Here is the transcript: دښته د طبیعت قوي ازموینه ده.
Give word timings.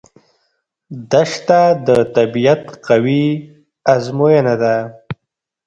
دښته 1.11 1.61
د 1.87 1.89
طبیعت 2.15 2.63
قوي 2.87 3.25
ازموینه 3.93 4.55
ده. 4.63 4.75